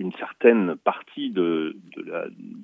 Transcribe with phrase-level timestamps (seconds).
[0.00, 1.76] une certaine partie de,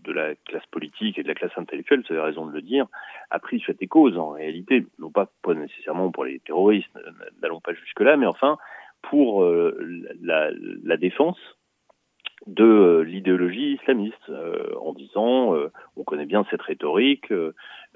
[0.08, 2.86] la, classe politique et de la classe intellectuelle, vous avez raison de le dire,
[3.30, 6.88] a pris fait et cause en réalité, non pas, nécessairement pour les terroristes,
[7.42, 8.56] n'allons pas jusque-là, mais enfin
[9.02, 9.76] pour euh,
[10.22, 11.38] la, défense
[12.46, 15.54] de euh, l'idéologie islamiste, euh, en disant,
[15.96, 17.30] on connaît bien cette rhétorique,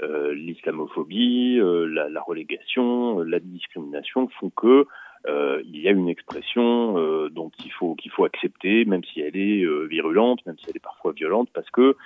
[0.02, 4.86] l'islamophobie, la, la, relégation, la discrimination font que
[5.26, 9.20] euh, il y a une expression euh, donc il faut qu'il faut accepter, même si
[9.20, 11.96] elle est euh, virulente, même si elle est parfois violente, parce que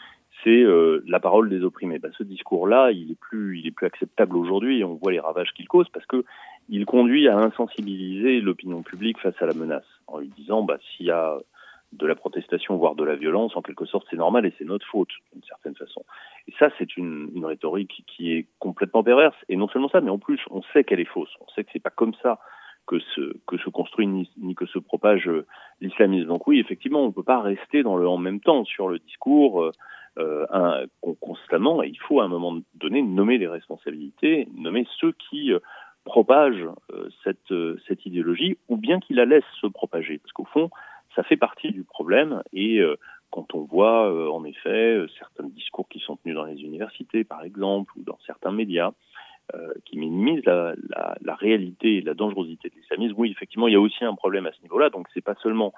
[0.43, 1.99] c'est euh, la parole des opprimés.
[1.99, 4.85] Ben, ce discours-là, il est plus, il est plus acceptable aujourd'hui.
[4.85, 6.25] On voit les ravages qu'il cause parce que
[6.69, 11.07] il conduit à insensibiliser l'opinion publique face à la menace, en lui disant, bah, s'il
[11.07, 11.39] y a
[11.93, 14.87] de la protestation, voire de la violence, en quelque sorte, c'est normal et c'est notre
[14.87, 16.05] faute, d'une certaine façon.
[16.49, 19.37] Et ça, c'est une, une, rhétorique qui est complètement perverse.
[19.49, 21.33] Et non seulement ça, mais en plus, on sait qu'elle est fausse.
[21.41, 22.41] On sait que c'est pas comme ça
[22.87, 25.47] que se, que construit ni, ni que se propage euh,
[25.81, 26.29] l'islamisme.
[26.29, 28.99] Donc oui, effectivement, on ne peut pas rester dans le en même temps sur le
[28.99, 29.73] discours euh,
[30.19, 30.85] euh un,
[31.21, 31.83] constamment.
[31.83, 35.59] Et il faut à un moment donné nommer les responsabilités, nommer ceux qui euh,
[36.05, 36.69] propagent
[37.23, 37.55] cette,
[37.89, 40.19] cette idéologie ou bien qui la laissent se propager.
[40.19, 40.69] Parce qu'au fond,
[41.17, 42.83] ça fait partie du problème et
[43.31, 47.91] quand on voit en effet certains discours qui sont tenus dans les universités, par exemple,
[47.97, 48.93] ou dans certains médias,
[49.55, 53.15] euh, qui minimise la, la, la, réalité et la dangerosité de l'islamisme.
[53.19, 54.91] Oui, effectivement, il y a aussi un problème à ce niveau-là.
[54.91, 55.73] Donc, c'est pas seulement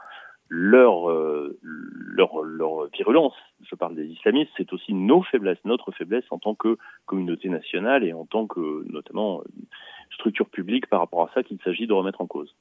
[0.49, 3.35] leur, euh, leur, leur virulence,
[3.69, 8.05] je parle des islamistes, c'est aussi nos faiblesses, notre faiblesse en tant que communauté nationale
[8.05, 9.43] et en tant que, notamment,
[10.13, 12.55] structure publique par rapport à ça qu'il s'agit de remettre en cause.